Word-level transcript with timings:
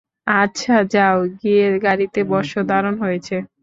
আচ্ছা 0.37 0.75
যাও 0.93 1.17
গিয়ে 1.39 1.65
গাড়ীতে 1.85 2.19
বসো 2.31 2.59
দারুণ 2.69 2.95
হয়েছে। 3.03 3.35